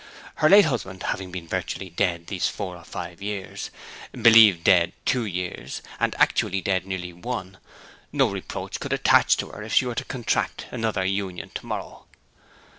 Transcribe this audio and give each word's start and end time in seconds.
Her 0.37 0.49
late 0.49 0.65
husband 0.65 1.03
having 1.03 1.31
been 1.31 1.47
virtually 1.47 1.91
dead 1.91 2.25
these 2.25 2.47
four 2.47 2.75
or 2.75 2.83
five 2.83 3.21
years, 3.21 3.69
believed 4.13 4.63
dead 4.63 4.93
two 5.05 5.25
years, 5.25 5.83
and 5.99 6.15
actually 6.15 6.59
dead 6.59 6.87
nearly 6.87 7.13
one, 7.13 7.59
no 8.11 8.27
reproach 8.27 8.79
could 8.79 8.93
attach 8.93 9.37
to 9.37 9.49
her 9.49 9.61
if 9.61 9.75
she 9.75 9.85
were 9.85 9.93
to 9.93 10.05
contract 10.05 10.65
another 10.71 11.05
union 11.05 11.51
to 11.53 11.65
morrow.' 11.67 12.05